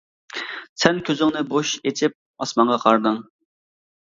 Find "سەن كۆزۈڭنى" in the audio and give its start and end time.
0.83-1.43